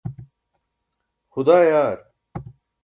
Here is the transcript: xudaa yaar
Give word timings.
xudaa 1.31 1.61
yaar 1.69 1.99